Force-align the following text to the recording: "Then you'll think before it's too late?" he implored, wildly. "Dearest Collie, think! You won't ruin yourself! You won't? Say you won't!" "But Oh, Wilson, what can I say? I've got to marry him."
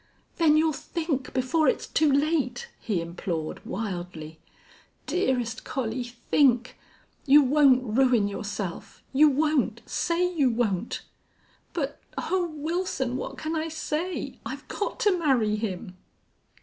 "Then 0.37 0.57
you'll 0.57 0.73
think 0.73 1.31
before 1.31 1.67
it's 1.67 1.85
too 1.85 2.11
late?" 2.11 2.69
he 2.79 3.01
implored, 3.01 3.63
wildly. 3.63 4.39
"Dearest 5.05 5.63
Collie, 5.63 6.03
think! 6.31 6.75
You 7.27 7.43
won't 7.43 7.83
ruin 7.83 8.27
yourself! 8.27 9.03
You 9.13 9.29
won't? 9.29 9.81
Say 9.85 10.33
you 10.35 10.49
won't!" 10.49 11.03
"But 11.73 11.99
Oh, 12.17 12.51
Wilson, 12.51 13.15
what 13.15 13.37
can 13.37 13.55
I 13.55 13.67
say? 13.67 14.39
I've 14.43 14.67
got 14.67 14.99
to 15.01 15.15
marry 15.15 15.55
him." 15.55 15.97